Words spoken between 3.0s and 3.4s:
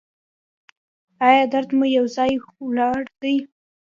دی؟